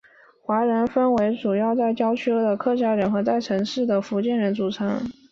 [0.43, 4.99] 华人分为由主要在郊区的客家人和在城市地区的福建人组成。